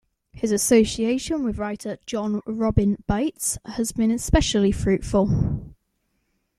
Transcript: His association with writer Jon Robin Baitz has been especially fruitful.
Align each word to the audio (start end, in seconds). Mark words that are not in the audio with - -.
His 0.33 0.51
association 0.51 1.43
with 1.43 1.59
writer 1.59 1.99
Jon 2.07 2.41
Robin 2.47 3.03
Baitz 3.07 3.59
has 3.67 3.91
been 3.91 4.09
especially 4.09 4.71
fruitful. 4.71 5.75